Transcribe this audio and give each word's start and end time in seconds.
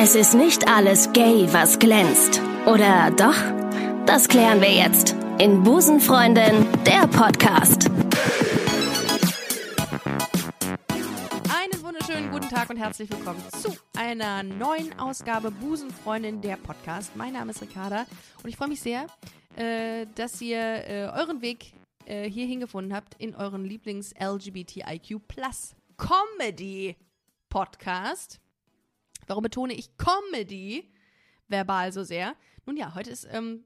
Es 0.00 0.14
ist 0.14 0.32
nicht 0.32 0.68
alles 0.68 1.12
gay, 1.12 1.52
was 1.52 1.76
glänzt. 1.76 2.40
Oder 2.66 3.10
doch? 3.10 3.34
Das 4.06 4.28
klären 4.28 4.60
wir 4.60 4.72
jetzt 4.72 5.16
in 5.40 5.64
Busenfreundin, 5.64 6.68
der 6.86 7.08
Podcast. 7.08 7.90
Einen 11.50 11.82
wunderschönen 11.82 12.30
guten 12.30 12.48
Tag 12.48 12.70
und 12.70 12.76
herzlich 12.76 13.10
willkommen 13.10 13.42
zu 13.60 13.76
einer 13.96 14.44
neuen 14.44 14.96
Ausgabe 15.00 15.50
Busenfreundin, 15.50 16.42
der 16.42 16.58
Podcast. 16.58 17.16
Mein 17.16 17.32
Name 17.32 17.50
ist 17.50 17.60
Ricarda 17.60 18.06
und 18.44 18.48
ich 18.48 18.56
freue 18.56 18.68
mich 18.68 18.80
sehr, 18.80 19.08
äh, 19.56 20.06
dass 20.14 20.40
ihr 20.40 20.60
äh, 20.60 21.10
euren 21.12 21.42
Weg 21.42 21.72
äh, 22.04 22.30
hierhin 22.30 22.60
gefunden 22.60 22.94
habt 22.94 23.16
in 23.18 23.34
euren 23.34 23.64
Lieblings-LGBTIQ 23.64 25.26
Plus 25.26 25.74
Comedy 25.96 26.96
Podcast. 27.48 28.38
Warum 29.28 29.42
betone 29.42 29.74
ich 29.74 29.96
Comedy 29.98 30.90
verbal 31.48 31.92
so 31.92 32.02
sehr? 32.02 32.34
Nun 32.66 32.76
ja, 32.76 32.94
heute 32.94 33.10
ist, 33.10 33.28
ähm, 33.30 33.64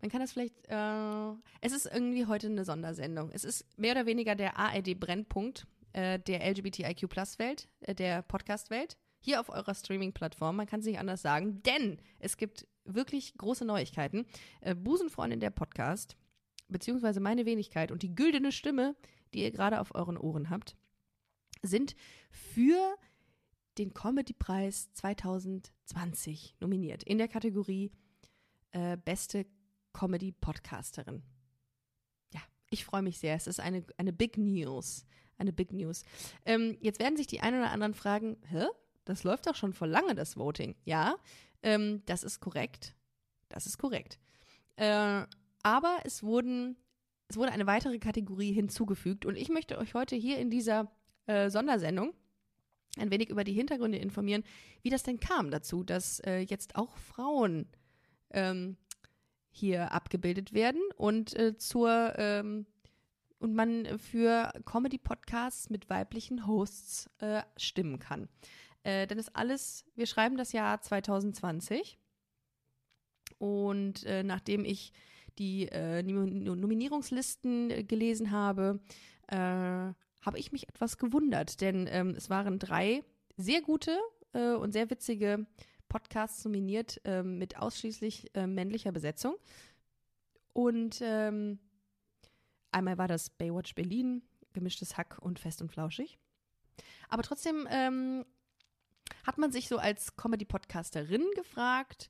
man 0.00 0.10
kann 0.10 0.20
das 0.20 0.32
vielleicht, 0.32 0.54
äh, 0.68 1.32
es 1.60 1.72
ist 1.72 1.86
irgendwie 1.86 2.26
heute 2.26 2.46
eine 2.46 2.64
Sondersendung. 2.64 3.30
Es 3.32 3.44
ist 3.44 3.66
mehr 3.78 3.92
oder 3.92 4.06
weniger 4.06 4.34
der 4.34 4.56
ARD-Brennpunkt 4.56 5.66
äh, 5.92 6.18
der 6.20 6.44
LGBTIQ 6.48 7.08
Plus-Welt, 7.08 7.68
äh, 7.80 7.94
der 7.94 8.22
Podcast-Welt, 8.22 8.96
hier 9.20 9.40
auf 9.40 9.48
eurer 9.48 9.74
Streaming-Plattform. 9.74 10.56
Man 10.56 10.66
kann 10.66 10.80
es 10.80 10.86
nicht 10.86 10.98
anders 10.98 11.22
sagen, 11.22 11.62
denn 11.64 12.00
es 12.18 12.36
gibt 12.36 12.66
wirklich 12.84 13.34
große 13.36 13.64
Neuigkeiten. 13.64 14.26
Äh, 14.60 14.74
Busenfreundin 14.74 15.40
der 15.40 15.50
Podcast, 15.50 16.16
beziehungsweise 16.68 17.20
meine 17.20 17.44
Wenigkeit 17.44 17.90
und 17.90 18.02
die 18.02 18.14
güldene 18.14 18.52
Stimme, 18.52 18.96
die 19.34 19.42
ihr 19.42 19.50
gerade 19.50 19.80
auf 19.80 19.94
euren 19.94 20.16
Ohren 20.16 20.50
habt, 20.50 20.76
sind 21.62 21.94
für 22.30 22.96
den 23.78 23.94
Comedy-Preis 23.94 24.92
2020 24.94 26.56
nominiert 26.60 27.02
in 27.02 27.18
der 27.18 27.28
Kategorie 27.28 27.92
äh, 28.72 28.96
Beste 28.96 29.46
Comedy-Podcasterin. 29.92 31.22
Ja, 32.32 32.40
ich 32.70 32.84
freue 32.84 33.02
mich 33.02 33.18
sehr. 33.18 33.34
Es 33.34 33.46
ist 33.46 33.60
eine, 33.60 33.84
eine 33.96 34.12
Big 34.12 34.36
News. 34.38 35.06
Eine 35.38 35.52
Big 35.52 35.72
News. 35.72 36.04
Ähm, 36.44 36.76
jetzt 36.80 37.00
werden 37.00 37.16
sich 37.16 37.26
die 37.26 37.40
einen 37.40 37.60
oder 37.60 37.70
anderen 37.70 37.94
fragen, 37.94 38.36
hä? 38.48 38.66
Das 39.04 39.24
läuft 39.24 39.46
doch 39.46 39.56
schon 39.56 39.72
vor 39.72 39.88
lange, 39.88 40.14
das 40.14 40.36
Voting. 40.36 40.76
Ja, 40.84 41.16
ähm, 41.62 42.02
das 42.06 42.22
ist 42.22 42.40
korrekt. 42.40 42.94
Das 43.48 43.66
ist 43.66 43.78
korrekt. 43.78 44.18
Äh, 44.76 45.26
aber 45.62 45.98
es 46.04 46.22
wurden, 46.22 46.76
es 47.28 47.36
wurde 47.36 47.52
eine 47.52 47.66
weitere 47.66 47.98
Kategorie 47.98 48.52
hinzugefügt 48.52 49.26
und 49.26 49.36
ich 49.36 49.48
möchte 49.48 49.78
euch 49.78 49.94
heute 49.94 50.16
hier 50.16 50.38
in 50.38 50.50
dieser 50.50 50.92
äh, 51.26 51.50
Sondersendung 51.50 52.14
ein 52.98 53.10
wenig 53.10 53.30
über 53.30 53.44
die 53.44 53.52
Hintergründe 53.52 53.98
informieren, 53.98 54.44
wie 54.82 54.90
das 54.90 55.02
denn 55.02 55.20
kam 55.20 55.50
dazu, 55.50 55.82
dass 55.82 56.20
äh, 56.20 56.38
jetzt 56.38 56.76
auch 56.76 56.96
Frauen 56.98 57.66
ähm, 58.30 58.76
hier 59.50 59.92
abgebildet 59.92 60.52
werden 60.52 60.80
und 60.96 61.34
äh, 61.34 61.56
zur 61.56 62.14
ähm, 62.16 62.66
und 63.38 63.54
man 63.54 63.98
für 63.98 64.52
Comedy-Podcasts 64.64 65.68
mit 65.68 65.90
weiblichen 65.90 66.46
Hosts 66.46 67.10
äh, 67.18 67.42
stimmen 67.56 67.98
kann. 67.98 68.28
Äh, 68.84 69.08
denn 69.08 69.18
das 69.18 69.34
alles, 69.34 69.84
wir 69.96 70.06
schreiben 70.06 70.36
das 70.36 70.52
Jahr 70.52 70.80
2020 70.80 71.98
und 73.38 74.04
äh, 74.04 74.22
nachdem 74.22 74.64
ich 74.64 74.92
die 75.38 75.66
äh, 75.68 76.02
Nominierungslisten 76.02 77.88
gelesen 77.88 78.30
habe, 78.30 78.80
habe 80.22 80.38
ich 80.38 80.52
mich 80.52 80.68
etwas 80.68 80.98
gewundert, 80.98 81.60
denn 81.60 81.86
ähm, 81.90 82.14
es 82.16 82.30
waren 82.30 82.58
drei 82.58 83.04
sehr 83.36 83.60
gute 83.60 83.98
äh, 84.32 84.52
und 84.52 84.72
sehr 84.72 84.88
witzige 84.90 85.46
Podcasts 85.88 86.44
nominiert 86.44 87.00
äh, 87.04 87.22
mit 87.22 87.58
ausschließlich 87.58 88.34
äh, 88.34 88.46
männlicher 88.46 88.92
Besetzung. 88.92 89.36
Und 90.52 91.00
ähm, 91.02 91.58
einmal 92.70 92.98
war 92.98 93.08
das 93.08 93.30
Baywatch 93.30 93.74
Berlin, 93.74 94.22
gemischtes 94.52 94.96
Hack 94.96 95.18
und 95.20 95.38
fest 95.38 95.60
und 95.60 95.70
flauschig. 95.70 96.18
Aber 97.08 97.22
trotzdem 97.22 97.66
ähm, 97.70 98.24
hat 99.26 99.38
man 99.38 99.52
sich 99.52 99.68
so 99.68 99.78
als 99.78 100.16
Comedy-Podcasterin 100.16 101.26
gefragt, 101.34 102.08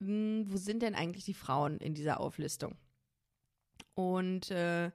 mh, 0.00 0.08
hm, 0.08 0.52
wo 0.52 0.56
sind 0.56 0.82
denn 0.82 0.94
eigentlich 0.94 1.24
die 1.24 1.34
Frauen 1.34 1.78
in 1.78 1.94
dieser 1.94 2.20
Auflistung? 2.20 2.76
Und 3.94 4.50
äh, 4.50 4.90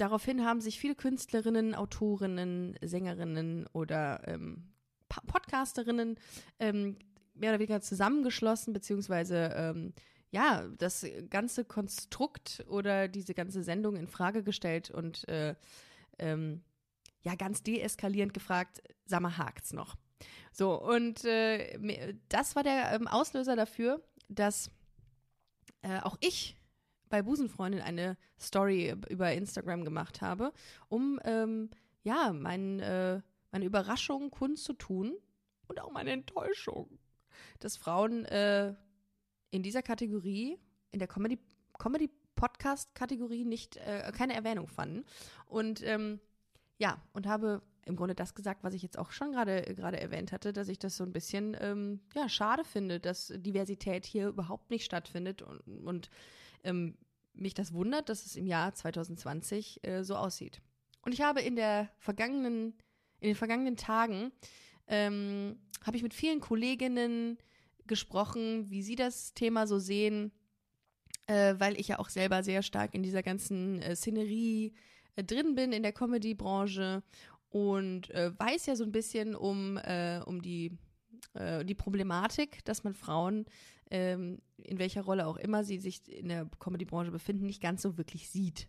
daraufhin 0.00 0.44
haben 0.44 0.60
sich 0.60 0.78
viele 0.78 0.94
Künstlerinnen, 0.94 1.74
Autorinnen, 1.74 2.76
Sängerinnen 2.82 3.66
oder 3.72 4.26
ähm, 4.26 4.72
Podcasterinnen 5.08 6.18
ähm, 6.58 6.96
mehr 7.34 7.50
oder 7.50 7.58
weniger 7.58 7.80
zusammengeschlossen, 7.80 8.72
beziehungsweise 8.72 9.52
ähm, 9.56 9.92
ja, 10.30 10.68
das 10.78 11.04
ganze 11.28 11.64
Konstrukt 11.64 12.64
oder 12.68 13.08
diese 13.08 13.34
ganze 13.34 13.62
Sendung 13.62 13.96
in 13.96 14.06
Frage 14.06 14.42
gestellt 14.44 14.90
und 14.90 15.28
äh, 15.28 15.54
ähm, 16.18 16.62
ja, 17.22 17.34
ganz 17.34 17.62
deeskalierend 17.62 18.32
gefragt, 18.32 18.82
sag 19.06 19.20
mal, 19.20 19.36
hakt's 19.36 19.72
noch? 19.72 19.96
So, 20.52 20.80
und 20.80 21.24
äh, 21.24 22.14
das 22.28 22.54
war 22.54 22.62
der 22.62 22.92
ähm, 22.92 23.08
Auslöser 23.08 23.56
dafür, 23.56 24.02
dass 24.28 24.70
äh, 25.82 26.00
auch 26.00 26.16
ich 26.20 26.59
bei 27.10 27.20
Busenfreundin 27.22 27.82
eine 27.82 28.16
Story 28.38 28.94
über 29.10 29.32
Instagram 29.32 29.84
gemacht 29.84 30.22
habe, 30.22 30.52
um 30.88 31.20
ähm, 31.24 31.68
ja 32.02 32.32
mein, 32.32 32.80
äh, 32.80 33.20
meine 33.52 33.64
Überraschung 33.66 34.30
kundzutun 34.30 35.14
und 35.68 35.80
auch 35.80 35.92
meine 35.92 36.12
Enttäuschung, 36.12 36.98
dass 37.58 37.76
Frauen 37.76 38.24
äh, 38.24 38.74
in 39.50 39.62
dieser 39.62 39.82
Kategorie, 39.82 40.58
in 40.92 40.98
der 40.98 41.08
Comedy, 41.08 41.38
Comedy 41.78 42.10
Podcast 42.36 42.94
Kategorie 42.94 43.44
nicht 43.44 43.76
äh, 43.76 44.10
keine 44.16 44.34
Erwähnung 44.34 44.66
fanden. 44.68 45.04
Und 45.46 45.82
ähm, 45.82 46.20
ja 46.78 47.00
und 47.12 47.26
habe 47.26 47.62
im 47.86 47.96
Grunde 47.96 48.14
das 48.14 48.34
gesagt, 48.34 48.62
was 48.62 48.74
ich 48.74 48.82
jetzt 48.82 48.98
auch 48.98 49.10
schon 49.10 49.32
gerade 49.32 49.62
gerade 49.74 50.00
erwähnt 50.00 50.32
hatte, 50.32 50.52
dass 50.52 50.68
ich 50.68 50.78
das 50.78 50.96
so 50.96 51.04
ein 51.04 51.12
bisschen 51.12 51.56
ähm, 51.60 52.00
ja 52.14 52.28
schade 52.28 52.64
finde, 52.64 53.00
dass 53.00 53.32
Diversität 53.36 54.06
hier 54.06 54.28
überhaupt 54.28 54.70
nicht 54.70 54.84
stattfindet 54.84 55.42
und, 55.42 55.60
und 55.84 56.10
ähm, 56.64 56.96
mich 57.34 57.54
das 57.54 57.72
wundert, 57.72 58.08
dass 58.08 58.26
es 58.26 58.36
im 58.36 58.46
Jahr 58.46 58.74
2020 58.74 59.80
äh, 59.82 60.04
so 60.04 60.16
aussieht. 60.16 60.60
Und 61.02 61.12
ich 61.12 61.22
habe 61.22 61.40
in 61.40 61.56
der 61.56 61.90
vergangenen, 61.98 62.74
in 63.20 63.28
den 63.28 63.36
vergangenen 63.36 63.76
Tagen 63.76 64.32
ähm, 64.86 65.58
habe 65.84 65.96
ich 65.96 66.02
mit 66.02 66.14
vielen 66.14 66.40
Kolleginnen 66.40 67.38
gesprochen, 67.86 68.70
wie 68.70 68.82
sie 68.82 68.96
das 68.96 69.34
Thema 69.34 69.66
so 69.66 69.78
sehen, 69.78 70.32
äh, 71.26 71.54
weil 71.58 71.78
ich 71.78 71.88
ja 71.88 71.98
auch 71.98 72.08
selber 72.08 72.42
sehr 72.42 72.62
stark 72.62 72.94
in 72.94 73.02
dieser 73.02 73.22
ganzen 73.22 73.80
äh, 73.82 73.96
Szenerie 73.96 74.74
äh, 75.16 75.24
drin 75.24 75.54
bin 75.54 75.72
in 75.72 75.82
der 75.82 75.92
Comedy-Branche 75.92 77.02
und 77.48 78.10
äh, 78.10 78.38
weiß 78.38 78.66
ja 78.66 78.76
so 78.76 78.84
ein 78.84 78.92
bisschen 78.92 79.34
um, 79.34 79.76
äh, 79.78 80.20
um 80.24 80.42
die, 80.42 80.76
die 81.64 81.74
Problematik, 81.74 82.64
dass 82.64 82.84
man 82.84 82.94
Frauen 82.94 83.46
ähm, 83.90 84.40
in 84.56 84.78
welcher 84.78 85.02
Rolle 85.02 85.26
auch 85.26 85.36
immer 85.36 85.64
sie 85.64 85.78
sich 85.78 86.08
in 86.08 86.28
der 86.28 86.46
Comedy-Branche 86.58 87.10
befinden, 87.10 87.46
nicht 87.46 87.62
ganz 87.62 87.82
so 87.82 87.98
wirklich 87.98 88.28
sieht. 88.30 88.68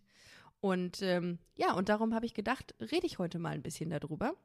Und 0.60 1.02
ähm, 1.02 1.40
ja, 1.56 1.74
und 1.74 1.90
darum 1.90 2.14
habe 2.14 2.26
ich 2.26 2.34
gedacht, 2.34 2.76
rede 2.80 3.08
ich 3.08 3.20
heute 3.20 3.40
mal 3.40 3.54
ein 3.54 3.64
bisschen 3.64 3.90
darüber. 3.90 4.36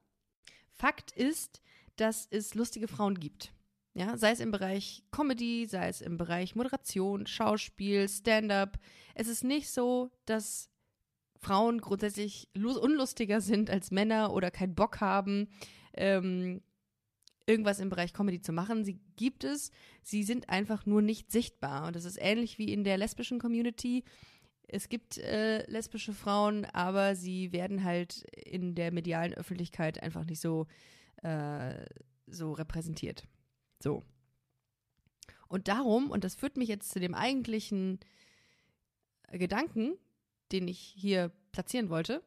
Fakt 0.73 1.13
ist, 1.13 1.63
dass 1.97 2.27
es 2.31 2.55
lustige 2.55 2.89
Frauen 2.89 3.19
gibt. 3.19 3.53
Ja, 3.95 4.17
sei 4.19 4.31
es 4.31 4.41
im 4.41 4.51
Bereich 4.51 5.05
Comedy, 5.11 5.67
sei 5.67 5.89
es 5.89 6.03
im 6.03 6.19
Bereich 6.19 6.55
Moderation, 6.55 7.27
Schauspiel, 7.27 8.09
Stand-up. 8.09 8.79
Es 9.15 9.29
ist 9.29 9.43
nicht 9.43 9.71
so, 9.71 10.11
dass 10.27 10.69
Frauen 11.39 11.81
grundsätzlich 11.81 12.49
unlustiger 12.55 13.41
sind 13.41 13.71
als 13.71 13.91
Männer 13.91 14.33
oder 14.35 14.51
keinen 14.51 14.75
Bock 14.75 15.01
haben. 15.01 15.49
Ähm, 15.95 16.61
irgendwas 17.47 17.79
im 17.79 17.89
Bereich 17.89 18.13
Comedy 18.13 18.41
zu 18.41 18.53
machen. 18.53 18.85
Sie 18.85 18.99
gibt 19.17 19.45
es, 19.45 19.71
sie 20.03 20.25
sind 20.25 20.49
einfach 20.49 20.85
nur 20.85 21.01
nicht 21.01 21.31
sichtbar. 21.31 21.87
Und 21.87 21.97
das 21.97 22.05
ist 22.05 22.19
ähnlich 22.21 22.59
wie 22.59 22.73
in 22.73 22.85
der 22.85 22.99
lesbischen 22.99 23.39
Community. 23.39 24.05
Es 24.69 24.89
gibt 24.89 25.19
äh, 25.19 25.65
lesbische 25.71 26.13
Frauen, 26.13 26.65
aber 26.67 27.15
sie 27.15 27.53
werden 27.53 27.85
halt 27.85 28.23
in 28.35 28.75
der 28.75 28.93
medialen 28.93 29.33
Öffentlichkeit 29.35 30.03
einfach 30.03 30.25
nicht 30.25 30.41
so, 30.41 30.67
äh, 31.23 31.87
so 32.27 32.53
repräsentiert. 32.53 33.25
So. 33.81 34.03
Und 35.49 35.69
darum, 35.69 36.11
und 36.11 36.25
das 36.25 36.35
führt 36.35 36.57
mich 36.57 36.69
jetzt 36.69 36.91
zu 36.91 36.99
dem 36.99 37.15
eigentlichen 37.15 38.01
Gedanken, 39.31 39.97
den 40.51 40.67
ich 40.67 40.79
hier 40.79 41.31
platzieren 41.53 41.89
wollte. 41.89 42.23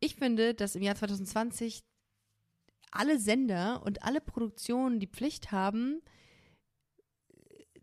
Ich 0.00 0.16
finde, 0.16 0.54
dass 0.54 0.74
im 0.74 0.82
Jahr 0.82 0.96
2020 0.96 1.84
alle 2.92 3.18
Sender 3.18 3.82
und 3.84 4.02
alle 4.02 4.20
Produktionen 4.20 5.00
die 5.00 5.08
Pflicht 5.08 5.50
haben, 5.50 6.00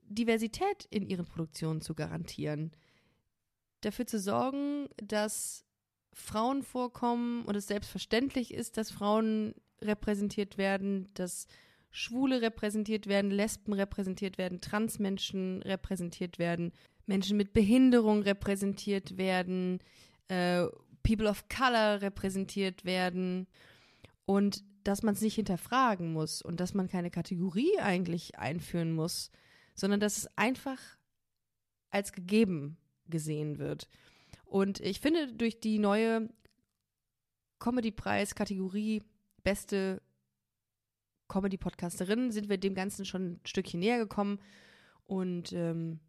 Diversität 0.10 0.86
in 0.90 1.06
ihren 1.06 1.26
Produktionen 1.26 1.82
zu 1.82 1.94
garantieren. 1.94 2.72
Dafür 3.82 4.08
zu 4.08 4.20
sorgen, 4.20 4.88
dass 4.98 5.66
Frauen 6.14 6.64
vorkommen 6.64 7.46
und 7.46 7.56
es 7.56 7.68
selbstverständlich 7.68 8.54
ist, 8.54 8.78
dass 8.78 8.92
Frauen 8.92 9.54
repräsentiert 9.82 10.58
werden, 10.58 11.08
dass 11.14 11.48
Schwule 11.92 12.42
repräsentiert 12.42 13.08
werden, 13.08 13.32
Lesben 13.32 13.74
repräsentiert 13.74 14.38
werden, 14.38 14.62
Transmenschen 14.62 15.62
repräsentiert 15.64 16.38
werden, 16.38 16.72
Menschen 17.06 17.38
mit 17.38 17.54
Behinderung 17.54 18.22
repräsentiert 18.22 19.18
werden, 19.18 19.80
äh, 20.28 20.66
People 21.02 21.30
of 21.30 21.48
Color 21.50 22.02
repräsentiert 22.02 22.86
werden 22.86 23.48
und 24.26 24.64
dass 24.84 25.04
man 25.04 25.14
es 25.14 25.22
nicht 25.22 25.36
hinterfragen 25.36 26.12
muss 26.14 26.42
und 26.42 26.60
dass 26.60 26.74
man 26.74 26.88
keine 26.88 27.12
Kategorie 27.12 27.80
eigentlich 27.80 28.38
einführen 28.38 28.92
muss, 28.92 29.32
sondern 29.76 30.00
dass 30.00 30.18
es 30.18 30.38
einfach 30.38 30.80
als 31.90 32.14
gegeben 32.14 32.78
gesehen 33.08 33.58
wird. 33.58 33.88
Und 34.46 34.80
ich 34.80 35.00
finde, 35.00 35.34
durch 35.34 35.60
die 35.60 35.80
neue 35.80 36.30
Comedy-Preis-Kategorie 37.60 39.04
beste 39.44 40.02
Comedy-Podcasterin 41.28 42.32
sind 42.32 42.50
wir 42.50 42.58
dem 42.58 42.74
Ganzen 42.74 43.06
schon 43.06 43.34
ein 43.34 43.40
Stückchen 43.46 43.80
näher 43.80 44.00
gekommen 44.00 44.40
und 45.06 45.54
ähm, 45.54 46.00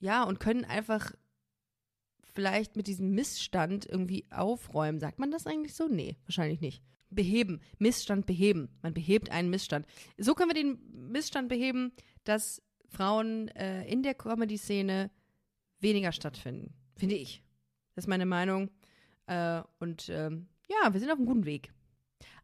ja, 0.00 0.24
und 0.24 0.40
können 0.40 0.64
einfach 0.64 1.12
vielleicht 2.34 2.76
mit 2.76 2.86
diesem 2.88 3.10
Missstand 3.10 3.86
irgendwie 3.86 4.26
aufräumen. 4.30 4.98
Sagt 4.98 5.18
man 5.18 5.30
das 5.30 5.46
eigentlich 5.46 5.74
so? 5.74 5.88
Nee, 5.88 6.16
wahrscheinlich 6.24 6.60
nicht. 6.60 6.82
Beheben, 7.14 7.60
Missstand 7.78 8.26
beheben. 8.26 8.68
Man 8.82 8.94
behebt 8.94 9.30
einen 9.30 9.50
Missstand. 9.50 9.86
So 10.18 10.34
können 10.34 10.50
wir 10.50 10.62
den 10.62 11.10
Missstand 11.10 11.48
beheben, 11.48 11.92
dass 12.24 12.62
Frauen 12.88 13.48
äh, 13.48 13.84
in 13.86 14.02
der 14.02 14.14
Comedy-Szene 14.14 15.10
weniger 15.80 16.12
stattfinden. 16.12 16.74
Finde 16.96 17.16
ich. 17.16 17.42
Das 17.94 18.04
ist 18.04 18.08
meine 18.08 18.26
Meinung. 18.26 18.70
Äh, 19.26 19.62
und 19.78 20.08
ähm, 20.08 20.48
ja, 20.68 20.92
wir 20.92 21.00
sind 21.00 21.10
auf 21.10 21.18
einem 21.18 21.26
guten 21.26 21.44
Weg. 21.44 21.72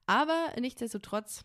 Aber 0.06 0.52
nichtsdestotrotz 0.58 1.44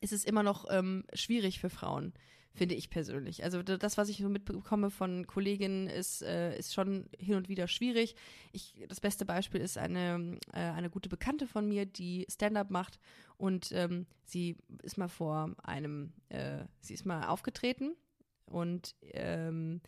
ist 0.00 0.12
es 0.12 0.24
immer 0.24 0.42
noch 0.42 0.66
ähm, 0.70 1.04
schwierig 1.14 1.60
für 1.60 1.70
Frauen, 1.70 2.12
finde 2.54 2.74
ich 2.74 2.90
persönlich. 2.90 3.44
Also 3.44 3.62
das, 3.62 3.96
was 3.96 4.08
ich 4.08 4.18
so 4.18 4.28
mitbekomme 4.28 4.90
von 4.90 5.26
Kolleginnen, 5.26 5.86
ist, 5.86 6.22
äh, 6.22 6.56
ist 6.58 6.74
schon 6.74 7.08
hin 7.18 7.36
und 7.36 7.48
wieder 7.48 7.66
schwierig. 7.66 8.14
Ich, 8.52 8.74
das 8.88 9.00
beste 9.00 9.24
Beispiel 9.24 9.60
ist 9.60 9.78
eine, 9.78 10.38
äh, 10.52 10.58
eine 10.58 10.90
gute 10.90 11.08
Bekannte 11.08 11.46
von 11.46 11.68
mir, 11.68 11.86
die 11.86 12.26
Stand-up 12.30 12.70
macht 12.70 12.98
und 13.38 13.72
ähm, 13.72 14.06
sie 14.24 14.56
ist 14.82 14.98
mal 14.98 15.08
vor 15.08 15.54
einem, 15.62 16.12
äh, 16.28 16.64
sie 16.80 16.94
ist 16.94 17.06
mal 17.06 17.26
aufgetreten 17.26 17.94
und 18.46 18.94
ähm, 19.02 19.80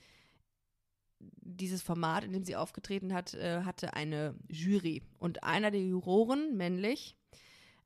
dieses 1.19 1.82
Format, 1.82 2.25
in 2.25 2.32
dem 2.32 2.44
sie 2.44 2.56
aufgetreten 2.56 3.12
hat, 3.12 3.34
äh, 3.34 3.62
hatte 3.62 3.94
eine 3.94 4.34
Jury. 4.49 5.02
Und 5.19 5.43
einer 5.43 5.70
der 5.70 5.81
Juroren, 5.81 6.56
männlich, 6.56 7.17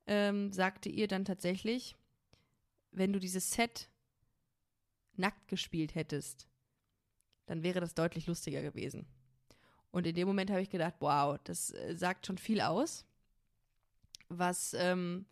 ähm, 0.07 0.53
sagte 0.53 0.89
ihr 0.89 1.09
dann 1.09 1.25
tatsächlich, 1.25 1.97
wenn 2.91 3.13
du 3.13 3.19
dieses 3.19 3.51
Set 3.51 3.91
nackt 5.19 5.49
gespielt 5.49 5.95
hättest, 5.95 6.49
dann 7.47 7.63
wäre 7.63 7.81
das 7.81 7.95
deutlich 7.95 8.27
lustiger 8.27 8.63
gewesen. 8.63 9.07
Und 9.91 10.07
in 10.07 10.15
dem 10.15 10.29
Moment 10.29 10.51
habe 10.51 10.63
ich 10.63 10.71
gedacht, 10.71 10.95
wow, 11.01 11.39
das 11.45 11.71
äh, 11.73 11.97
sagt 11.97 12.27
schon 12.27 12.39
viel 12.39 12.61
aus, 12.61 13.07
was, 14.29 14.75
ähm, 14.75 15.25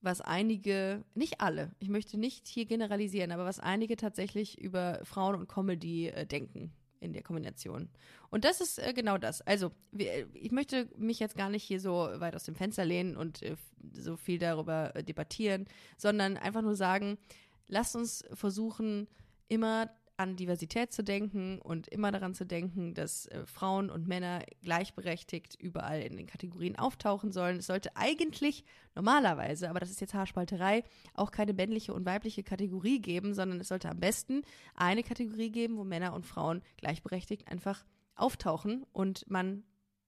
was 0.00 0.20
einige, 0.20 1.02
nicht 1.14 1.40
alle, 1.40 1.72
ich 1.78 1.88
möchte 1.88 2.18
nicht 2.18 2.46
hier 2.46 2.66
generalisieren, 2.66 3.32
aber 3.32 3.46
was 3.46 3.60
einige 3.60 3.96
tatsächlich 3.96 4.60
über 4.60 5.00
Frauen 5.04 5.34
und 5.36 5.48
Comedy 5.48 6.08
äh, 6.08 6.26
denken 6.26 6.72
in 7.00 7.12
der 7.12 7.22
Kombination. 7.22 7.88
Und 8.30 8.44
das 8.44 8.60
ist 8.60 8.78
äh, 8.78 8.92
genau 8.92 9.18
das. 9.18 9.42
Also, 9.42 9.70
wir, 9.92 10.26
ich 10.34 10.50
möchte 10.50 10.88
mich 10.96 11.20
jetzt 11.20 11.36
gar 11.36 11.50
nicht 11.50 11.62
hier 11.62 11.78
so 11.78 12.08
weit 12.16 12.34
aus 12.34 12.44
dem 12.44 12.54
Fenster 12.54 12.84
lehnen 12.84 13.16
und 13.16 13.42
äh, 13.42 13.56
so 13.92 14.16
viel 14.16 14.38
darüber 14.38 14.96
äh, 14.96 15.04
debattieren, 15.04 15.66
sondern 15.96 16.36
einfach 16.36 16.62
nur 16.62 16.74
sagen, 16.74 17.18
lasst 17.66 17.96
uns 17.96 18.24
versuchen, 18.32 19.08
immer 19.48 19.90
an 20.16 20.36
Diversität 20.36 20.92
zu 20.92 21.02
denken 21.02 21.58
und 21.58 21.88
immer 21.88 22.12
daran 22.12 22.34
zu 22.34 22.46
denken, 22.46 22.94
dass 22.94 23.26
äh, 23.26 23.44
Frauen 23.46 23.90
und 23.90 24.06
Männer 24.06 24.44
gleichberechtigt 24.62 25.56
überall 25.60 26.00
in 26.02 26.16
den 26.16 26.26
Kategorien 26.26 26.76
auftauchen 26.76 27.32
sollen. 27.32 27.58
Es 27.58 27.66
sollte 27.66 27.96
eigentlich 27.96 28.64
normalerweise, 28.94 29.68
aber 29.68 29.80
das 29.80 29.90
ist 29.90 30.00
jetzt 30.00 30.14
Haarspalterei, 30.14 30.84
auch 31.14 31.30
keine 31.30 31.52
männliche 31.52 31.92
und 31.92 32.06
weibliche 32.06 32.44
Kategorie 32.44 33.00
geben, 33.00 33.34
sondern 33.34 33.60
es 33.60 33.68
sollte 33.68 33.88
am 33.88 33.98
besten 33.98 34.42
eine 34.74 35.02
Kategorie 35.02 35.50
geben, 35.50 35.76
wo 35.76 35.84
Männer 35.84 36.14
und 36.14 36.26
Frauen 36.26 36.62
gleichberechtigt 36.76 37.48
einfach 37.48 37.84
auftauchen 38.14 38.86
und 38.92 39.28
man 39.28 39.64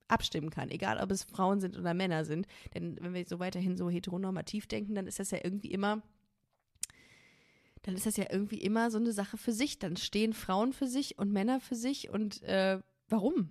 abstimmen 0.08 0.50
kann, 0.50 0.70
egal 0.70 1.00
ob 1.02 1.10
es 1.10 1.24
Frauen 1.24 1.60
sind 1.60 1.76
oder 1.76 1.94
Männer 1.94 2.24
sind. 2.24 2.46
Denn 2.74 2.96
wenn 3.00 3.12
wir 3.12 3.24
so 3.26 3.40
weiterhin 3.40 3.76
so 3.76 3.90
heteronormativ 3.90 4.68
denken, 4.68 4.94
dann 4.94 5.08
ist 5.08 5.18
das 5.18 5.32
ja 5.32 5.38
irgendwie 5.42 5.72
immer 5.72 6.02
dann 7.86 7.94
ist 7.94 8.04
das 8.04 8.16
ja 8.16 8.26
irgendwie 8.30 8.60
immer 8.60 8.90
so 8.90 8.98
eine 8.98 9.12
Sache 9.12 9.36
für 9.36 9.52
sich. 9.52 9.78
Dann 9.78 9.96
stehen 9.96 10.32
Frauen 10.32 10.72
für 10.72 10.88
sich 10.88 11.18
und 11.18 11.32
Männer 11.32 11.60
für 11.60 11.76
sich 11.76 12.10
und 12.10 12.42
äh, 12.42 12.80
warum? 13.08 13.48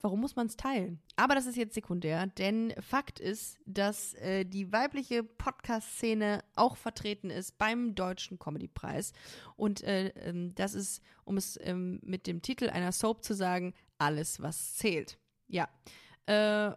Warum 0.00 0.20
muss 0.20 0.36
man 0.36 0.46
es 0.46 0.56
teilen? 0.56 1.00
Aber 1.16 1.34
das 1.34 1.44
ist 1.44 1.56
jetzt 1.56 1.74
sekundär, 1.74 2.26
denn 2.26 2.74
Fakt 2.80 3.20
ist, 3.20 3.58
dass 3.66 4.14
äh, 4.14 4.44
die 4.44 4.72
weibliche 4.72 5.22
Podcast-Szene 5.22 6.42
auch 6.56 6.78
vertreten 6.78 7.28
ist 7.28 7.58
beim 7.58 7.94
Deutschen 7.94 8.38
Comedy-Preis. 8.38 9.12
Und 9.56 9.82
äh, 9.82 10.08
ähm, 10.08 10.54
das 10.54 10.74
ist, 10.74 11.02
um 11.24 11.36
es 11.36 11.58
ähm, 11.62 12.00
mit 12.02 12.26
dem 12.26 12.40
Titel 12.40 12.70
einer 12.70 12.92
Soap 12.92 13.22
zu 13.22 13.34
sagen, 13.34 13.74
alles, 13.98 14.40
was 14.40 14.76
zählt. 14.76 15.18
Ja. 15.46 15.68
Äh, 16.26 16.72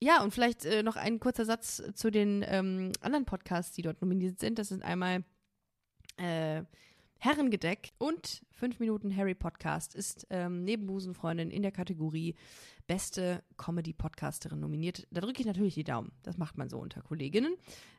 ja, 0.00 0.22
und 0.22 0.32
vielleicht 0.32 0.64
äh, 0.64 0.84
noch 0.84 0.96
ein 0.96 1.18
kurzer 1.18 1.44
Satz 1.44 1.82
zu 1.94 2.10
den 2.10 2.44
ähm, 2.46 2.92
anderen 3.00 3.24
Podcasts, 3.24 3.74
die 3.74 3.82
dort 3.82 4.00
nominiert 4.00 4.38
sind. 4.38 4.58
Das 4.58 4.68
sind 4.68 4.84
einmal 4.84 5.24
äh, 6.16 6.62
Herrengedeck 7.18 7.92
und 7.98 8.42
5 8.52 8.78
Minuten 8.78 9.14
Harry 9.16 9.34
Podcast 9.34 9.94
ist 9.94 10.26
ähm, 10.30 10.64
neben 10.64 10.86
Busenfreundin 10.86 11.50
in 11.50 11.62
der 11.62 11.72
Kategorie 11.72 12.34
Beste 12.86 13.42
Comedy-Podcasterin 13.56 14.60
nominiert. 14.60 15.06
Da 15.10 15.20
drücke 15.20 15.40
ich 15.40 15.46
natürlich 15.46 15.74
die 15.74 15.84
Daumen. 15.84 16.12
Das 16.22 16.36
macht 16.36 16.56
man 16.56 16.68
so 16.68 16.78
unter 16.78 17.02
Kolleginnen. 17.02 17.56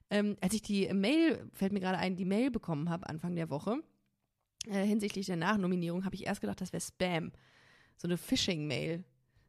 Ähm, 0.10 0.38
als 0.40 0.54
ich 0.54 0.62
die 0.62 0.88
Mail, 0.94 1.50
fällt 1.52 1.74
mir 1.74 1.80
gerade 1.80 1.98
ein, 1.98 2.16
die 2.16 2.25
Mail 2.25 2.52
bekommen 2.52 2.90
habe 2.90 3.10
Anfang 3.10 3.36
der 3.36 3.50
Woche 3.50 3.81
äh, 4.68 4.86
hinsichtlich 4.86 5.25
der 5.25 5.38
Nachnominierung, 5.38 6.06
habe 6.06 6.16
ich 6.16 6.25
erst 6.25 6.42
gedacht, 6.42 6.62
das 6.62 6.74
wäre 6.74 6.81
Spam. 6.81 7.31
So 7.98 8.08
eine 8.08 8.18
Phishing-Mail. 8.18 9.04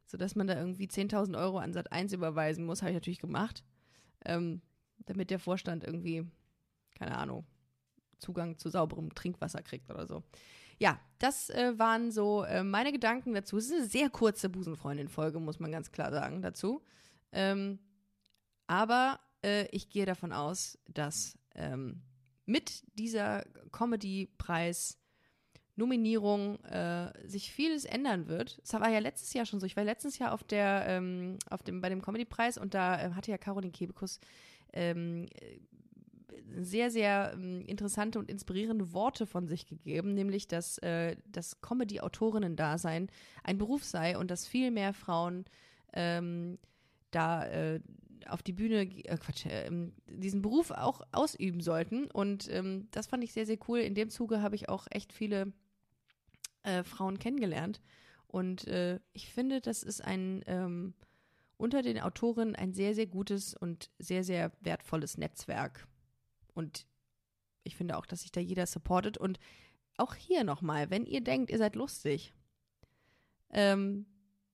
Sodass 0.05 0.35
man 0.35 0.47
da 0.47 0.57
irgendwie 0.57 0.87
10.000 0.87 1.37
Euro 1.37 1.59
an 1.59 1.71
Sat 1.71 1.91
1 1.91 2.13
überweisen 2.13 2.65
muss, 2.65 2.81
habe 2.81 2.91
ich 2.91 2.95
natürlich 2.95 3.19
gemacht. 3.19 3.63
Ähm, 4.25 4.61
damit 5.05 5.29
der 5.29 5.39
Vorstand 5.39 5.83
irgendwie, 5.83 6.25
keine 6.97 7.17
Ahnung, 7.17 7.45
Zugang 8.19 8.57
zu 8.57 8.69
sauberem 8.69 9.13
Trinkwasser 9.13 9.61
kriegt 9.61 9.89
oder 9.89 10.07
so. 10.07 10.23
Ja, 10.77 10.99
das 11.19 11.49
äh, 11.49 11.77
waren 11.77 12.11
so 12.11 12.43
äh, 12.43 12.63
meine 12.63 12.91
Gedanken 12.91 13.33
dazu. 13.33 13.57
Es 13.57 13.65
ist 13.65 13.73
eine 13.73 13.85
sehr 13.85 14.09
kurze 14.09 14.49
Busenfreundin-Folge, 14.49 15.39
muss 15.39 15.59
man 15.59 15.71
ganz 15.71 15.91
klar 15.91 16.11
sagen 16.11 16.41
dazu. 16.41 16.81
Ähm, 17.33 17.79
aber 18.67 19.19
äh, 19.43 19.67
ich 19.71 19.89
gehe 19.89 20.05
davon 20.05 20.31
aus, 20.31 20.77
dass 20.87 21.37
ähm, 21.55 22.01
mit 22.45 22.83
dieser 22.97 23.43
Comedy-Preis 23.71 24.97
Nominierung 25.79 26.63
äh, 26.65 27.11
sich 27.27 27.51
vieles 27.51 27.85
ändern 27.85 28.27
wird. 28.27 28.59
Es 28.63 28.73
war 28.73 28.89
ja 28.89 28.99
letztes 28.99 29.33
Jahr 29.33 29.45
schon 29.45 29.59
so. 29.59 29.65
Ich 29.65 29.77
war 29.77 29.83
letztes 29.83 30.19
Jahr 30.19 30.33
auf 30.33 30.43
der, 30.43 30.85
ähm, 30.87 31.39
auf 31.49 31.63
dem, 31.63 31.81
bei 31.81 31.89
dem 31.89 32.01
Comedy-Preis 32.01 32.57
und 32.57 32.73
da 32.73 33.01
äh, 33.01 33.11
hatte 33.13 33.31
ja 33.31 33.37
Caroline 33.37 33.71
Kebekus 33.71 34.19
ähm, 34.73 35.27
sehr, 36.55 36.91
sehr 36.91 37.31
ähm, 37.33 37.61
interessante 37.65 38.19
und 38.19 38.29
inspirierende 38.29 38.93
Worte 38.93 39.25
von 39.25 39.47
sich 39.47 39.65
gegeben, 39.65 40.13
nämlich, 40.13 40.47
dass 40.47 40.77
äh, 40.79 41.15
das 41.25 41.61
Comedy-Autorinnen-Dasein 41.61 43.07
ein 43.43 43.57
Beruf 43.57 43.83
sei 43.83 44.17
und 44.17 44.31
dass 44.31 44.47
viel 44.47 44.71
mehr 44.71 44.93
Frauen 44.93 45.45
ähm, 45.93 46.59
da 47.11 47.45
äh, 47.45 47.79
auf 48.27 48.43
die 48.43 48.53
Bühne, 48.53 48.81
äh, 48.81 49.17
Quatsch, 49.17 49.45
äh, 49.45 49.69
diesen 50.07 50.41
Beruf 50.41 50.71
auch 50.71 51.01
ausüben 51.11 51.61
sollten. 51.61 52.05
Und 52.11 52.49
ähm, 52.51 52.87
das 52.91 53.07
fand 53.07 53.23
ich 53.23 53.33
sehr, 53.33 53.45
sehr 53.45 53.57
cool. 53.67 53.79
In 53.79 53.95
dem 53.95 54.09
Zuge 54.09 54.41
habe 54.41 54.55
ich 54.55 54.69
auch 54.69 54.87
echt 54.91 55.13
viele 55.13 55.53
äh, 56.63 56.83
Frauen 56.83 57.19
kennengelernt. 57.19 57.81
Und 58.27 58.67
äh, 58.67 58.99
ich 59.13 59.31
finde, 59.31 59.61
das 59.61 59.81
ist 59.83 60.03
ein 60.03 60.43
ähm, 60.45 60.93
unter 61.59 61.81
den 61.81 61.99
Autoren 61.99 62.55
ein 62.55 62.73
sehr, 62.73 62.95
sehr 62.95 63.05
gutes 63.05 63.53
und 63.53 63.89
sehr, 63.99 64.23
sehr 64.23 64.51
wertvolles 64.61 65.17
Netzwerk. 65.17 65.87
Und 66.59 66.85
ich 67.63 67.75
finde 67.77 67.97
auch, 67.97 68.05
dass 68.05 68.21
sich 68.21 68.31
da 68.31 68.41
jeder 68.41 68.65
supportet. 68.65 69.17
Und 69.17 69.39
auch 69.97 70.13
hier 70.13 70.43
nochmal, 70.43 70.89
wenn 70.89 71.05
ihr 71.05 71.21
denkt, 71.21 71.49
ihr 71.49 71.57
seid 71.57 71.75
lustig, 71.75 72.33
ähm, 73.49 74.05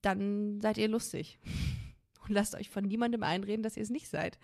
dann 0.02 0.60
seid 0.60 0.78
ihr 0.78 0.88
lustig. 0.88 1.38
Und 2.26 2.30
lasst 2.30 2.54
euch 2.54 2.70
von 2.70 2.84
niemandem 2.84 3.22
einreden, 3.22 3.62
dass 3.62 3.76
ihr 3.76 3.82
es 3.82 3.90
nicht 3.90 4.08
seid. 4.08 4.38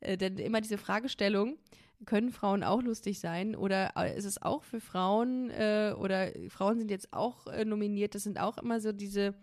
Äh, 0.00 0.16
denn 0.16 0.38
immer 0.38 0.60
diese 0.62 0.78
Fragestellung, 0.78 1.58
können 2.06 2.32
Frauen 2.32 2.62
auch 2.62 2.82
lustig 2.82 3.20
sein 3.20 3.56
oder 3.56 3.92
äh, 3.96 4.16
ist 4.16 4.24
es 4.24 4.42
auch 4.42 4.62
für 4.64 4.80
Frauen 4.80 5.50
äh, 5.50 5.94
oder 5.96 6.32
Frauen 6.48 6.78
sind 6.78 6.90
jetzt 6.90 7.12
auch 7.12 7.46
äh, 7.46 7.64
nominiert, 7.64 8.14
das 8.14 8.24
sind 8.24 8.38
auch 8.38 8.58
immer 8.58 8.80
so 8.80 8.92
diese, 8.92 9.34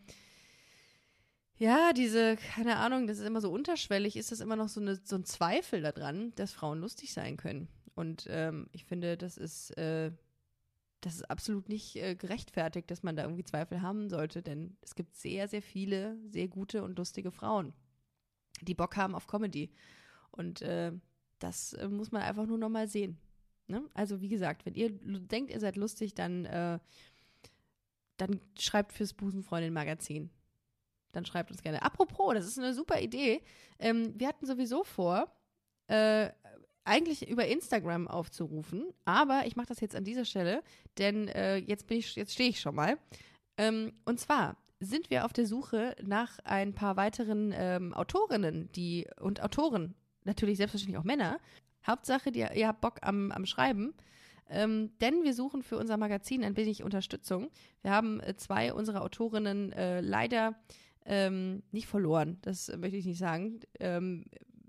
ja, 1.61 1.93
diese, 1.93 2.37
keine 2.37 2.77
Ahnung, 2.77 3.05
das 3.05 3.19
ist 3.19 3.27
immer 3.27 3.39
so 3.39 3.51
unterschwellig, 3.51 4.15
ist 4.17 4.31
das 4.31 4.39
immer 4.39 4.55
noch 4.55 4.67
so, 4.67 4.81
eine, 4.81 4.95
so 4.95 5.15
ein 5.15 5.25
Zweifel 5.25 5.83
daran, 5.83 6.33
dass 6.33 6.53
Frauen 6.53 6.79
lustig 6.79 7.13
sein 7.13 7.37
können. 7.37 7.67
Und 7.93 8.25
ähm, 8.31 8.67
ich 8.71 8.83
finde, 8.83 9.15
das 9.15 9.37
ist, 9.37 9.69
äh, 9.77 10.11
das 11.01 11.17
ist 11.17 11.29
absolut 11.29 11.69
nicht 11.69 11.97
äh, 11.97 12.15
gerechtfertigt, 12.15 12.89
dass 12.89 13.03
man 13.03 13.15
da 13.15 13.21
irgendwie 13.21 13.43
Zweifel 13.43 13.83
haben 13.83 14.09
sollte, 14.09 14.41
denn 14.41 14.75
es 14.81 14.95
gibt 14.95 15.15
sehr, 15.15 15.47
sehr 15.47 15.61
viele 15.61 16.17
sehr 16.31 16.47
gute 16.47 16.81
und 16.81 16.97
lustige 16.97 17.29
Frauen, 17.29 17.73
die 18.61 18.73
Bock 18.73 18.97
haben 18.97 19.13
auf 19.13 19.27
Comedy. 19.27 19.71
Und 20.31 20.63
äh, 20.63 20.91
das 21.37 21.73
äh, 21.73 21.87
muss 21.87 22.11
man 22.11 22.23
einfach 22.23 22.47
nur 22.47 22.57
nochmal 22.57 22.87
sehen. 22.87 23.19
Ne? 23.67 23.83
Also 23.93 24.19
wie 24.19 24.29
gesagt, 24.29 24.65
wenn 24.65 24.73
ihr 24.73 24.89
denkt, 24.89 25.51
ihr 25.51 25.59
seid 25.59 25.75
lustig, 25.75 26.15
dann, 26.15 26.45
äh, 26.45 26.79
dann 28.17 28.41
schreibt 28.57 28.93
fürs 28.93 29.13
Busenfreundin-Magazin. 29.13 30.31
Dann 31.11 31.25
schreibt 31.25 31.51
uns 31.51 31.61
gerne. 31.61 31.81
Apropos, 31.81 32.33
das 32.33 32.47
ist 32.47 32.57
eine 32.57 32.73
super 32.73 32.99
Idee. 32.99 33.41
Ähm, 33.79 34.13
wir 34.19 34.27
hatten 34.27 34.45
sowieso 34.45 34.83
vor, 34.83 35.31
äh, 35.87 36.29
eigentlich 36.83 37.29
über 37.29 37.47
Instagram 37.47 38.07
aufzurufen, 38.07 38.85
aber 39.05 39.43
ich 39.45 39.55
mache 39.55 39.67
das 39.67 39.81
jetzt 39.81 39.95
an 39.95 40.03
dieser 40.03 40.25
Stelle, 40.25 40.63
denn 40.97 41.27
äh, 41.27 41.57
jetzt 41.57 41.89
jetzt 41.89 42.33
stehe 42.33 42.49
ich 42.49 42.59
schon 42.59 42.75
mal. 42.75 42.97
Ähm, 43.57 43.93
und 44.05 44.19
zwar 44.19 44.57
sind 44.79 45.11
wir 45.11 45.25
auf 45.25 45.33
der 45.33 45.45
Suche 45.45 45.95
nach 46.01 46.39
ein 46.43 46.73
paar 46.73 46.97
weiteren 46.97 47.53
ähm, 47.55 47.93
Autorinnen, 47.93 48.71
die 48.71 49.07
und 49.19 49.43
Autoren, 49.43 49.93
natürlich 50.23 50.57
selbstverständlich 50.57 50.97
auch 50.97 51.03
Männer. 51.03 51.39
Hauptsache, 51.85 52.31
die, 52.31 52.39
ihr 52.39 52.67
habt 52.67 52.81
Bock 52.81 52.97
am, 53.01 53.31
am 53.31 53.45
Schreiben. 53.45 53.93
Ähm, 54.49 54.91
denn 54.99 55.23
wir 55.23 55.33
suchen 55.33 55.63
für 55.63 55.77
unser 55.77 55.97
Magazin 55.97 56.43
ein 56.43 56.57
wenig 56.57 56.83
Unterstützung. 56.83 57.49
Wir 57.83 57.91
haben 57.91 58.19
äh, 58.19 58.35
zwei 58.35 58.73
unserer 58.73 59.01
Autorinnen 59.01 59.71
äh, 59.71 60.01
leider 60.01 60.55
ähm, 61.05 61.63
nicht 61.71 61.87
verloren, 61.87 62.37
das 62.41 62.67
möchte 62.77 62.97
ich 62.97 63.05
nicht 63.05 63.19
sagen. 63.19 63.59
Ähm, 63.79 64.25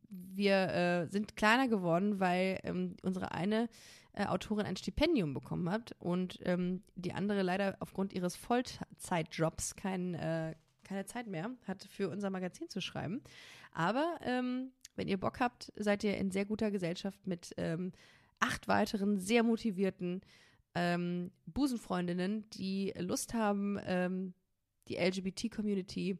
wir 0.09 0.69
äh, 0.69 1.07
sind 1.07 1.37
kleiner 1.37 1.69
geworden, 1.69 2.21
weil 2.21 2.59
ähm, 2.65 2.97
unsere 3.03 3.33
eine 3.33 3.69
äh, 4.15 4.27
Autorin 4.27 4.67
ein 4.67 4.77
Stipendium 4.77 5.33
bekommen 5.35 5.71
hat 5.71 5.95
und 5.99 6.39
ähm, 6.45 6.83
die 6.97 7.13
andere 7.13 7.43
leider 7.43 7.77
aufgrund 7.81 8.13
ihres 8.13 8.37
Vollzeitjobs 8.37 9.77
kein, 9.77 10.15
äh, 10.15 10.55
keine 10.85 11.07
Zeit 11.07 11.27
mehr 11.27 11.51
hat, 11.67 11.85
für 11.85 12.11
unser 12.11 12.31
Magazin 12.31 12.69
zu 12.69 12.81
schreiben. 12.81 13.23
Aber 13.73 14.19
ähm, 14.23 14.73
wenn 14.97 15.09
ihr 15.09 15.19
Bock 15.19 15.41
habt, 15.41 15.73
seid 15.77 16.05
ihr 16.05 16.19
in 16.19 16.31
sehr 16.31 16.45
guter 16.45 16.71
Gesellschaft 16.71 17.27
mit 17.27 17.55
ähm, 17.57 17.93
acht 18.39 18.69
weiteren 18.69 19.19
sehr 19.19 19.43
motivierten 19.43 20.21
Busenfreundinnen, 21.45 22.49
die 22.49 22.95
Lust 22.97 23.35
haben, 23.35 23.79
die 24.89 24.97
LGBT-Community 24.97 26.19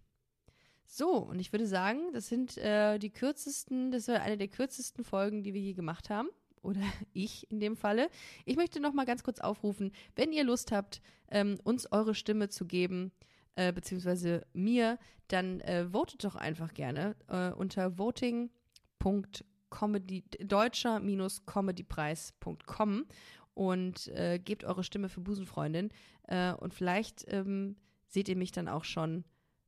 So, 0.91 1.19
und 1.19 1.39
ich 1.39 1.53
würde 1.53 1.67
sagen, 1.67 2.13
das 2.13 2.29
sind 2.29 2.57
äh, 2.59 2.99
die 2.99 3.11
kürzesten, 3.11 3.91
das 3.91 4.09
war 4.09 4.23
eine 4.23 4.39
der 4.39 4.49
kürzesten 4.49 5.05
Folgen, 5.05 5.43
die 5.43 5.53
wir 5.53 5.61
je 5.61 5.75
gemacht 5.75 6.09
haben. 6.09 6.29
Oder 6.63 6.81
ich 7.13 7.49
in 7.51 7.61
dem 7.61 7.77
Falle. 7.77 8.09
Ich 8.47 8.57
möchte 8.57 8.81
noch 8.81 8.95
mal 8.95 9.05
ganz 9.05 9.23
kurz 9.23 9.41
aufrufen, 9.41 9.93
wenn 10.17 10.33
ihr 10.33 10.45
Lust 10.45 10.73
habt, 10.73 11.03
ähm, 11.31 11.59
uns 11.63 11.93
eure 11.93 12.15
Stimme 12.15 12.49
zu 12.49 12.67
geben, 12.67 13.13
äh, 13.59 13.73
beziehungsweise 13.73 14.47
mir, 14.53 14.99
dann 15.27 15.59
äh, 15.61 15.91
votet 15.91 16.23
doch 16.23 16.37
einfach 16.37 16.75
gerne 16.75 17.17
äh, 17.27 17.51
unter 17.51 17.99
voting.comedy 17.99 20.23
deutscher-comedypreis.com 20.45 23.07
und 23.55 24.07
äh, 24.09 24.39
gebt 24.39 24.63
eure 24.63 24.85
Stimme 24.85 25.09
für 25.09 25.21
Busenfreundin 25.21 25.91
äh, 26.29 26.53
und 26.53 26.73
vielleicht 26.73 27.25
ähm, 27.33 27.75
seht 28.07 28.29
ihr 28.29 28.37
mich 28.37 28.53
dann 28.53 28.69
auch 28.69 28.85
schon 28.85 29.25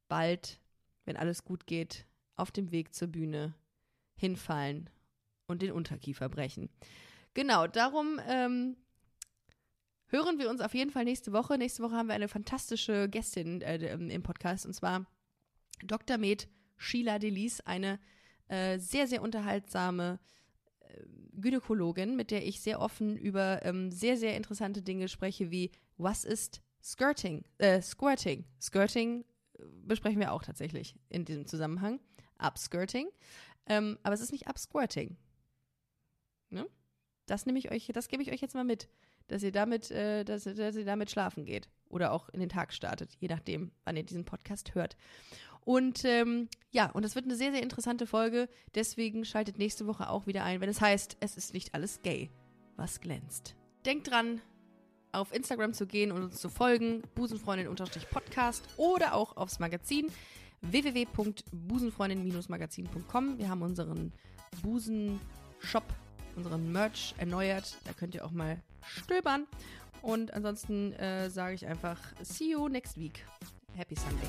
bald, 0.07 0.61
wenn 1.05 1.17
alles 1.17 1.43
gut 1.43 1.67
geht, 1.67 2.07
auf 2.37 2.53
dem 2.53 2.71
Weg 2.71 2.95
zur 2.95 3.09
Bühne 3.09 3.55
hinfallen 4.15 4.89
und 5.49 5.63
den 5.63 5.73
Unterkiefer 5.73 6.29
brechen. 6.29 6.71
Genau, 7.35 7.67
darum 7.67 8.21
ähm, 8.29 8.77
hören 10.11 10.39
wir 10.39 10.51
uns 10.51 10.61
auf 10.61 10.75
jeden 10.75 10.91
Fall 10.91 11.05
nächste 11.05 11.33
Woche. 11.33 11.57
Nächste 11.57 11.83
Woche 11.83 11.95
haben 11.95 12.09
wir 12.09 12.15
eine 12.15 12.29
fantastische 12.29 13.09
Gästin 13.09 13.63
äh, 13.63 13.95
im 13.95 14.23
Podcast 14.23 14.67
und 14.67 14.75
zwar 14.75 15.07
Dr. 15.85 16.19
Med 16.19 16.49
Sheila 16.77 17.19
Delis, 17.19 17.61
eine 17.61 17.99
äh, 18.49 18.79
sehr, 18.79 19.07
sehr 19.07 19.23
unterhaltsame 19.23 20.19
äh, 20.81 21.05
Gynäkologin, 21.35 22.17
mit 22.17 22.31
der 22.31 22.47
ich 22.47 22.61
sehr 22.61 22.81
offen 22.81 23.17
über 23.17 23.65
ähm, 23.65 23.91
sehr, 23.91 24.17
sehr 24.17 24.37
interessante 24.37 24.83
Dinge 24.83 25.09
spreche, 25.09 25.51
wie 25.51 25.71
was 25.97 26.25
ist 26.25 26.63
Skirting, 26.83 27.45
äh, 27.59 27.81
Squirting. 27.83 28.45
Skirting 28.61 29.25
äh, 29.59 29.63
besprechen 29.85 30.19
wir 30.19 30.33
auch 30.33 30.43
tatsächlich 30.43 30.97
in 31.09 31.25
diesem 31.25 31.47
Zusammenhang. 31.47 32.01
Upskirting. 32.39 33.09
Ähm, 33.67 33.99
aber 34.03 34.15
es 34.15 34.21
ist 34.21 34.33
nicht 34.33 34.49
Upsquirting. 34.49 35.17
Ne? 36.49 36.67
Das 37.27 37.47
nehme 37.47 37.59
ich 37.59 37.71
euch, 37.71 37.91
das 37.93 38.09
gebe 38.09 38.23
ich 38.23 38.33
euch 38.33 38.41
jetzt 38.41 38.55
mal 38.55 38.65
mit 38.65 38.89
dass 39.29 39.43
ihr 39.43 39.53
damit, 39.53 39.91
äh, 39.91 40.25
dass, 40.25 40.45
dass 40.45 40.77
ihr 40.77 40.85
damit 40.85 41.11
schlafen 41.11 41.45
geht 41.45 41.69
oder 41.89 42.13
auch 42.13 42.29
in 42.31 42.41
den 42.41 42.49
Tag 42.49 42.73
startet, 42.73 43.17
je 43.19 43.29
nachdem, 43.29 43.73
wann 43.85 43.97
ihr 43.97 44.05
diesen 44.05 44.25
Podcast 44.25 44.75
hört. 44.75 44.97
Und 45.65 46.05
ähm, 46.05 46.49
ja, 46.71 46.91
und 46.91 47.05
das 47.05 47.15
wird 47.15 47.27
eine 47.27 47.37
sehr, 47.37 47.53
sehr 47.53 47.63
interessante 47.63 48.07
Folge. 48.07 48.49
Deswegen 48.75 49.25
schaltet 49.25 49.59
nächste 49.59 49.87
Woche 49.87 50.09
auch 50.09 50.27
wieder 50.27 50.45
ein, 50.45 50.61
wenn 50.61 50.71
es 50.71 50.81
heißt, 50.81 51.19
es 51.21 51.37
ist 51.37 51.53
nicht 51.53 51.75
alles 51.75 52.03
gay, 52.03 52.31
was 52.77 53.01
glänzt. 53.01 53.57
Denkt 53.85 54.11
dran, 54.11 54.41
auf 55.13 55.35
Instagram 55.35 55.75
zu 55.75 55.87
gehen 55.87 56.13
und 56.13 56.23
uns 56.23 56.41
zu 56.41 56.49
folgen, 56.49 57.03
busenfreundin-podcast 57.15 58.65
oder 58.77 59.15
auch 59.15 59.37
aufs 59.37 59.59
Magazin 59.59 60.07
www.busenfreundin-magazin.com. 60.63 63.39
Wir 63.39 63.49
haben 63.49 63.63
unseren 63.63 64.13
Busen-Shop 64.63 65.85
unseren 66.41 66.73
Merch 66.73 67.15
erneuert. 67.19 67.77
Da 67.85 67.93
könnt 67.93 68.15
ihr 68.15 68.25
auch 68.25 68.31
mal 68.31 68.57
stöbern. 68.83 69.47
Und 70.03 70.33
ansonsten 70.33 70.93
äh, 70.95 71.29
sage 71.29 71.55
ich 71.55 71.67
einfach, 71.67 71.99
see 72.23 72.53
you 72.53 72.69
next 72.69 72.97
week. 72.97 73.25
Happy 73.77 73.95
Sunday. 73.95 74.29